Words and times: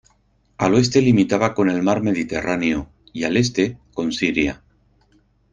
Al 0.57 0.73
oeste 0.73 0.99
limitaba 0.99 1.53
con 1.53 1.69
el 1.69 1.83
mar 1.83 2.01
Mediterráneo 2.01 2.89
y 3.13 3.23
al 3.25 3.37
este 3.37 3.77
con 3.93 4.11
Siria. 4.11 4.63